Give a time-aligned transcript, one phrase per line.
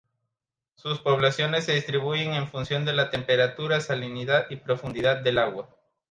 [0.77, 5.69] Sus poblaciones se distribuyen en función de la temperatura, salinidad y profundidad del agua.